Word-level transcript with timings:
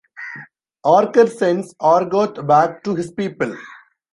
Archer 0.83 1.27
sends 1.27 1.75
Orgoth 1.75 2.47
back 2.47 2.83
to 2.83 2.95
his 2.95 3.11
people. 3.11 3.55